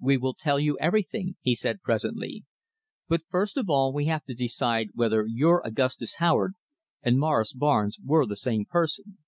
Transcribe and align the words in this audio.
"We 0.00 0.18
will 0.18 0.34
tell 0.34 0.60
you 0.60 0.78
everything," 0.78 1.34
he 1.40 1.56
said 1.56 1.82
presently. 1.82 2.44
"But 3.08 3.22
first 3.28 3.56
of 3.56 3.68
all 3.68 3.92
we 3.92 4.04
have 4.06 4.22
to 4.26 4.32
decide 4.34 4.90
whether 4.94 5.26
your 5.26 5.66
Augustus 5.66 6.14
Howard 6.18 6.52
and 7.02 7.18
Morris 7.18 7.52
Barnes 7.52 7.98
were 8.00 8.24
the 8.24 8.36
same 8.36 8.66
person. 8.66 9.18